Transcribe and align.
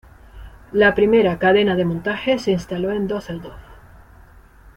La 0.71 0.95
primera 0.95 1.37
cadena 1.37 1.75
de 1.75 1.85
montaje 1.85 2.39
se 2.39 2.49
instaló 2.49 2.89
en 2.89 3.07
Düsseldorf. 3.07 3.61